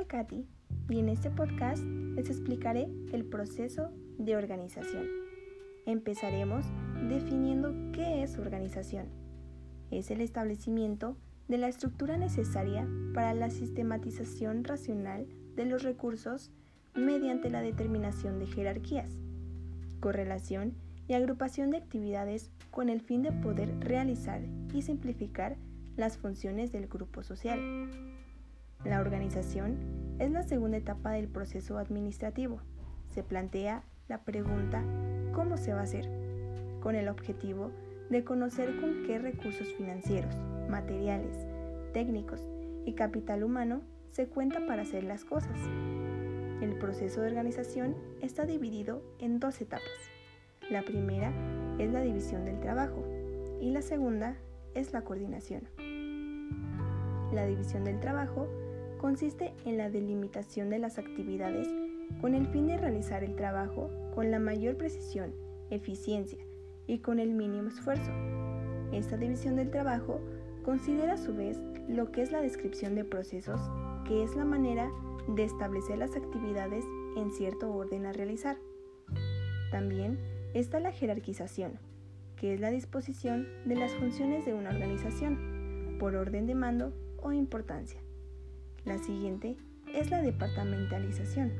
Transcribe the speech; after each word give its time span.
Katy 0.00 0.46
y 0.88 0.98
en 0.98 1.08
este 1.08 1.30
podcast 1.30 1.82
les 1.84 2.30
explicaré 2.30 2.88
el 3.12 3.24
proceso 3.24 3.90
de 4.18 4.36
organización. 4.36 5.06
Empezaremos 5.84 6.64
definiendo 7.08 7.74
qué 7.92 8.22
es 8.22 8.38
organización. 8.38 9.06
Es 9.90 10.10
el 10.10 10.20
establecimiento 10.20 11.16
de 11.48 11.58
la 11.58 11.68
estructura 11.68 12.16
necesaria 12.16 12.88
para 13.14 13.34
la 13.34 13.50
sistematización 13.50 14.64
racional 14.64 15.26
de 15.54 15.66
los 15.66 15.82
recursos 15.82 16.50
mediante 16.94 17.50
la 17.50 17.60
determinación 17.60 18.38
de 18.38 18.46
jerarquías, 18.46 19.10
correlación 20.00 20.74
y 21.06 21.14
agrupación 21.14 21.70
de 21.70 21.78
actividades 21.78 22.50
con 22.70 22.88
el 22.88 23.02
fin 23.02 23.22
de 23.22 23.32
poder 23.32 23.78
realizar 23.80 24.40
y 24.72 24.82
simplificar 24.82 25.56
las 25.96 26.16
funciones 26.16 26.72
del 26.72 26.88
grupo 26.88 27.22
social. 27.22 27.60
La 28.84 29.00
organización 29.00 29.76
es 30.18 30.30
la 30.32 30.42
segunda 30.42 30.76
etapa 30.76 31.12
del 31.12 31.28
proceso 31.28 31.78
administrativo. 31.78 32.60
Se 33.08 33.22
plantea 33.22 33.84
la 34.08 34.24
pregunta 34.24 34.82
¿cómo 35.32 35.56
se 35.56 35.72
va 35.72 35.80
a 35.80 35.84
hacer? 35.84 36.08
con 36.82 36.96
el 36.96 37.08
objetivo 37.08 37.70
de 38.10 38.24
conocer 38.24 38.80
con 38.80 39.04
qué 39.06 39.18
recursos 39.18 39.72
financieros, 39.74 40.34
materiales, 40.68 41.46
técnicos 41.92 42.40
y 42.84 42.94
capital 42.94 43.44
humano 43.44 43.82
se 44.10 44.26
cuenta 44.26 44.66
para 44.66 44.82
hacer 44.82 45.04
las 45.04 45.24
cosas. 45.24 45.56
El 46.60 46.76
proceso 46.78 47.20
de 47.20 47.28
organización 47.28 47.94
está 48.20 48.44
dividido 48.46 49.02
en 49.20 49.38
dos 49.38 49.60
etapas. 49.60 49.86
La 50.70 50.82
primera 50.82 51.32
es 51.78 51.92
la 51.92 52.00
división 52.00 52.44
del 52.44 52.60
trabajo 52.60 53.04
y 53.60 53.70
la 53.70 53.82
segunda 53.82 54.36
es 54.74 54.92
la 54.92 55.02
coordinación. 55.02 55.68
La 57.32 57.46
división 57.46 57.84
del 57.84 58.00
trabajo 58.00 58.48
consiste 59.02 59.52
en 59.64 59.78
la 59.78 59.90
delimitación 59.90 60.70
de 60.70 60.78
las 60.78 60.96
actividades 60.96 61.68
con 62.20 62.36
el 62.36 62.46
fin 62.46 62.68
de 62.68 62.78
realizar 62.78 63.24
el 63.24 63.34
trabajo 63.34 63.90
con 64.14 64.30
la 64.30 64.38
mayor 64.38 64.76
precisión, 64.76 65.34
eficiencia 65.70 66.38
y 66.86 67.00
con 67.00 67.18
el 67.18 67.32
mínimo 67.32 67.68
esfuerzo. 67.68 68.12
Esta 68.92 69.16
división 69.16 69.56
del 69.56 69.72
trabajo 69.72 70.20
considera 70.64 71.14
a 71.14 71.18
su 71.18 71.34
vez 71.34 71.60
lo 71.88 72.12
que 72.12 72.22
es 72.22 72.30
la 72.30 72.42
descripción 72.42 72.94
de 72.94 73.04
procesos, 73.04 73.60
que 74.06 74.22
es 74.22 74.36
la 74.36 74.44
manera 74.44 74.88
de 75.26 75.42
establecer 75.42 75.98
las 75.98 76.14
actividades 76.14 76.84
en 77.16 77.32
cierto 77.32 77.74
orden 77.74 78.06
a 78.06 78.12
realizar. 78.12 78.56
También 79.72 80.20
está 80.54 80.78
la 80.78 80.92
jerarquización, 80.92 81.80
que 82.36 82.54
es 82.54 82.60
la 82.60 82.70
disposición 82.70 83.48
de 83.64 83.74
las 83.74 83.92
funciones 83.94 84.44
de 84.44 84.54
una 84.54 84.70
organización 84.70 85.96
por 85.98 86.14
orden 86.14 86.46
de 86.46 86.54
mando 86.54 86.92
o 87.20 87.32
importancia. 87.32 88.01
La 88.84 88.98
siguiente 88.98 89.56
es 89.94 90.10
la 90.10 90.20
departamentalización, 90.22 91.52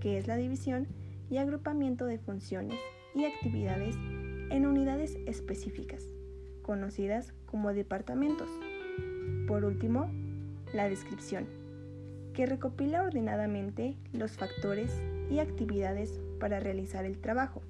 que 0.00 0.16
es 0.16 0.26
la 0.26 0.36
división 0.36 0.86
y 1.28 1.36
agrupamiento 1.36 2.06
de 2.06 2.18
funciones 2.18 2.78
y 3.14 3.26
actividades 3.26 3.96
en 4.50 4.66
unidades 4.66 5.18
específicas, 5.26 6.02
conocidas 6.62 7.34
como 7.44 7.74
departamentos. 7.74 8.48
Por 9.46 9.66
último, 9.66 10.10
la 10.72 10.88
descripción, 10.88 11.46
que 12.32 12.46
recopila 12.46 13.02
ordenadamente 13.02 13.98
los 14.12 14.32
factores 14.32 14.90
y 15.30 15.40
actividades 15.40 16.18
para 16.40 16.60
realizar 16.60 17.04
el 17.04 17.18
trabajo. 17.18 17.60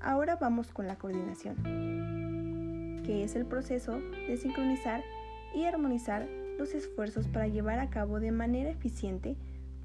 Ahora 0.00 0.36
vamos 0.36 0.70
con 0.70 0.86
la 0.86 0.96
coordinación, 0.96 1.56
que 3.04 3.24
es 3.24 3.36
el 3.36 3.46
proceso 3.46 4.00
de 4.28 4.36
sincronizar 4.36 5.02
y 5.54 5.64
armonizar 5.64 6.28
los 6.60 6.74
esfuerzos 6.74 7.26
para 7.26 7.48
llevar 7.48 7.78
a 7.78 7.88
cabo 7.88 8.20
de 8.20 8.32
manera 8.32 8.68
eficiente 8.68 9.34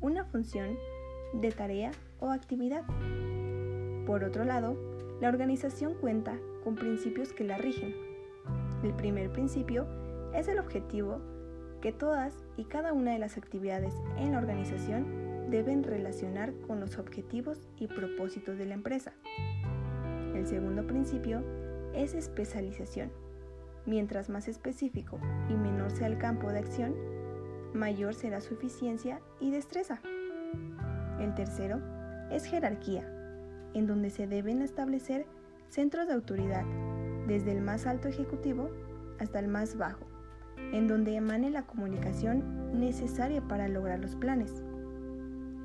una 0.01 0.25
función 0.25 0.77
de 1.33 1.51
tarea 1.51 1.91
o 2.19 2.31
actividad. 2.31 2.83
Por 4.05 4.25
otro 4.25 4.43
lado, 4.43 4.77
la 5.21 5.29
organización 5.29 5.93
cuenta 5.93 6.37
con 6.65 6.75
principios 6.75 7.31
que 7.31 7.45
la 7.45 7.57
rigen. 7.57 7.95
El 8.83 8.93
primer 8.93 9.31
principio 9.31 9.87
es 10.33 10.49
el 10.49 10.59
objetivo 10.59 11.21
que 11.81 11.93
todas 11.93 12.43
y 12.57 12.65
cada 12.65 12.91
una 12.91 13.13
de 13.13 13.19
las 13.19 13.37
actividades 13.37 13.93
en 14.17 14.33
la 14.33 14.39
organización 14.39 15.49
deben 15.49 15.81
relacionar 15.81 16.53
con 16.67 16.81
los 16.81 16.97
objetivos 16.97 17.69
y 17.79 17.87
propósitos 17.87 18.57
de 18.57 18.65
la 18.65 18.73
empresa. 18.73 19.13
El 20.35 20.45
segundo 20.45 20.85
principio 20.85 21.41
es 21.93 22.13
especialización 22.13 23.11
Mientras 23.85 24.29
más 24.29 24.47
específico 24.47 25.19
y 25.49 25.53
menor 25.53 25.91
sea 25.91 26.07
el 26.07 26.17
campo 26.17 26.51
de 26.51 26.59
acción, 26.59 26.95
mayor 27.73 28.15
será 28.15 28.41
su 28.41 28.55
eficiencia 28.55 29.21
y 29.39 29.51
destreza. 29.51 30.01
El 31.19 31.35
tercero 31.35 31.81
es 32.31 32.45
jerarquía, 32.45 33.03
en 33.73 33.85
donde 33.85 34.09
se 34.09 34.27
deben 34.27 34.61
establecer 34.61 35.25
centros 35.69 36.07
de 36.07 36.13
autoridad, 36.13 36.65
desde 37.27 37.51
el 37.51 37.61
más 37.61 37.85
alto 37.85 38.07
ejecutivo 38.07 38.69
hasta 39.19 39.39
el 39.39 39.47
más 39.47 39.77
bajo, 39.77 40.05
en 40.57 40.87
donde 40.87 41.15
emane 41.15 41.49
la 41.49 41.63
comunicación 41.63 42.79
necesaria 42.79 43.41
para 43.41 43.67
lograr 43.67 43.99
los 43.99 44.15
planes. 44.15 44.63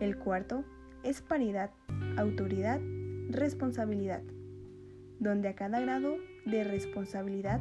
El 0.00 0.16
cuarto 0.16 0.64
es 1.02 1.22
paridad, 1.22 1.70
autoridad, 2.16 2.80
responsabilidad, 3.28 4.22
donde 5.18 5.48
a 5.48 5.54
cada 5.54 5.80
grado 5.80 6.16
de 6.46 6.64
responsabilidad 6.64 7.60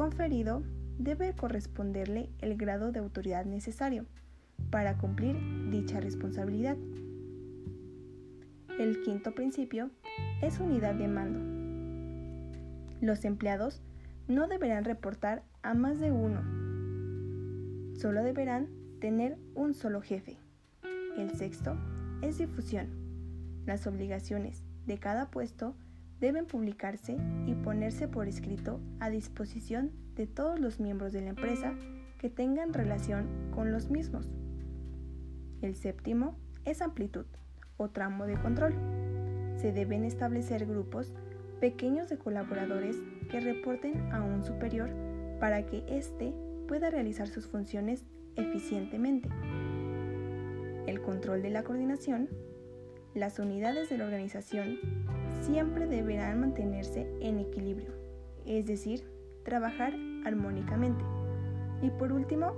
conferido 0.00 0.62
debe 0.96 1.34
corresponderle 1.34 2.30
el 2.38 2.56
grado 2.56 2.90
de 2.90 3.00
autoridad 3.00 3.44
necesario 3.44 4.06
para 4.70 4.96
cumplir 4.96 5.36
dicha 5.70 6.00
responsabilidad. 6.00 6.78
El 8.78 9.02
quinto 9.02 9.34
principio 9.34 9.90
es 10.40 10.58
unidad 10.58 10.94
de 10.94 11.06
mando. 11.06 11.38
Los 13.02 13.26
empleados 13.26 13.82
no 14.26 14.48
deberán 14.48 14.86
reportar 14.86 15.42
a 15.60 15.74
más 15.74 16.00
de 16.00 16.10
uno. 16.10 16.40
Solo 17.94 18.22
deberán 18.22 18.70
tener 19.02 19.36
un 19.54 19.74
solo 19.74 20.00
jefe. 20.00 20.38
El 21.18 21.36
sexto 21.36 21.76
es 22.22 22.38
difusión. 22.38 22.86
Las 23.66 23.86
obligaciones 23.86 24.62
de 24.86 24.96
cada 24.96 25.30
puesto 25.30 25.74
deben 26.20 26.46
publicarse 26.46 27.16
y 27.46 27.54
ponerse 27.54 28.06
por 28.06 28.28
escrito 28.28 28.80
a 29.00 29.10
disposición 29.10 29.90
de 30.14 30.26
todos 30.26 30.60
los 30.60 30.78
miembros 30.78 31.12
de 31.12 31.22
la 31.22 31.30
empresa 31.30 31.74
que 32.18 32.28
tengan 32.28 32.74
relación 32.74 33.26
con 33.54 33.72
los 33.72 33.90
mismos. 33.90 34.28
El 35.62 35.74
séptimo 35.74 36.36
es 36.64 36.82
amplitud 36.82 37.24
o 37.78 37.88
tramo 37.88 38.26
de 38.26 38.38
control. 38.40 38.74
Se 39.56 39.72
deben 39.72 40.04
establecer 40.04 40.66
grupos 40.66 41.12
pequeños 41.60 42.08
de 42.08 42.18
colaboradores 42.18 42.96
que 43.30 43.40
reporten 43.40 44.12
a 44.12 44.22
un 44.22 44.42
superior 44.42 44.90
para 45.38 45.66
que 45.66 45.84
éste 45.88 46.34
pueda 46.68 46.90
realizar 46.90 47.28
sus 47.28 47.46
funciones 47.46 48.04
eficientemente. 48.36 49.28
El 50.86 51.00
control 51.00 51.42
de 51.42 51.50
la 51.50 51.62
coordinación. 51.62 52.28
Las 53.14 53.38
unidades 53.38 53.88
de 53.88 53.98
la 53.98 54.04
organización 54.04 54.78
siempre 55.42 55.86
deberán 55.86 56.40
mantenerse 56.40 57.06
en 57.20 57.38
equilibrio, 57.38 57.92
es 58.46 58.66
decir, 58.66 59.04
trabajar 59.42 59.94
armónicamente. 60.24 61.04
Y 61.82 61.90
por 61.90 62.12
último, 62.12 62.52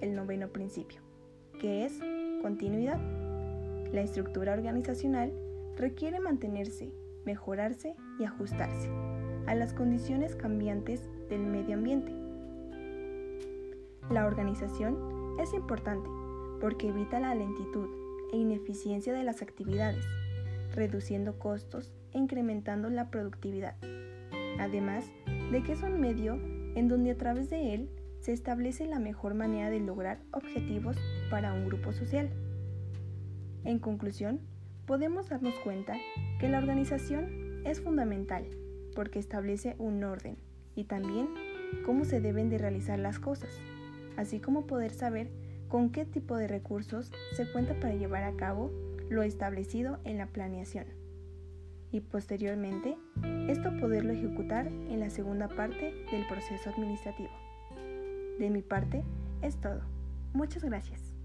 el 0.00 0.14
noveno 0.14 0.48
principio, 0.48 1.00
que 1.60 1.84
es 1.84 1.98
continuidad. 2.42 3.00
La 3.92 4.00
estructura 4.00 4.52
organizacional 4.52 5.32
requiere 5.76 6.20
mantenerse, 6.20 6.92
mejorarse 7.24 7.94
y 8.18 8.24
ajustarse 8.24 8.88
a 9.46 9.54
las 9.54 9.72
condiciones 9.72 10.34
cambiantes 10.34 11.08
del 11.28 11.40
medio 11.40 11.74
ambiente. 11.74 12.12
La 14.10 14.26
organización 14.26 15.36
es 15.40 15.52
importante 15.54 16.08
porque 16.60 16.88
evita 16.88 17.20
la 17.20 17.34
lentitud 17.34 17.88
e 18.32 18.36
ineficiencia 18.36 19.12
de 19.12 19.22
las 19.22 19.42
actividades, 19.42 20.04
reduciendo 20.74 21.38
costos 21.38 21.92
incrementando 22.12 22.90
la 22.90 23.10
productividad. 23.10 23.76
Además 24.58 25.10
de 25.50 25.62
que 25.62 25.72
es 25.72 25.82
un 25.82 26.00
medio 26.00 26.38
en 26.74 26.88
donde 26.88 27.12
a 27.12 27.16
través 27.16 27.50
de 27.50 27.74
él 27.74 27.90
se 28.20 28.32
establece 28.32 28.86
la 28.86 28.98
mejor 28.98 29.34
manera 29.34 29.70
de 29.70 29.80
lograr 29.80 30.20
objetivos 30.32 30.96
para 31.30 31.52
un 31.52 31.66
grupo 31.66 31.92
social. 31.92 32.30
En 33.64 33.78
conclusión, 33.78 34.40
podemos 34.86 35.28
darnos 35.28 35.54
cuenta 35.60 35.96
que 36.40 36.48
la 36.48 36.58
organización 36.58 37.62
es 37.64 37.80
fundamental 37.80 38.44
porque 38.94 39.18
establece 39.18 39.76
un 39.78 40.02
orden 40.02 40.36
y 40.74 40.84
también 40.84 41.28
cómo 41.84 42.04
se 42.04 42.20
deben 42.20 42.48
de 42.48 42.58
realizar 42.58 42.98
las 42.98 43.18
cosas, 43.18 43.50
así 44.16 44.40
como 44.40 44.66
poder 44.66 44.92
saber 44.92 45.28
con 45.68 45.90
qué 45.90 46.04
tipo 46.04 46.36
de 46.36 46.48
recursos 46.48 47.12
se 47.34 47.50
cuenta 47.50 47.74
para 47.74 47.94
llevar 47.94 48.24
a 48.24 48.36
cabo 48.36 48.70
lo 49.10 49.22
establecido 49.22 49.98
en 50.04 50.18
la 50.18 50.26
planeación. 50.26 50.86
Y 51.90 52.00
posteriormente, 52.00 52.96
esto 53.48 53.76
poderlo 53.80 54.12
ejecutar 54.12 54.66
en 54.66 55.00
la 55.00 55.10
segunda 55.10 55.48
parte 55.48 55.94
del 56.10 56.26
proceso 56.28 56.70
administrativo. 56.70 57.30
De 58.38 58.50
mi 58.50 58.62
parte, 58.62 59.04
es 59.42 59.56
todo. 59.60 59.80
Muchas 60.34 60.62
gracias. 60.62 61.17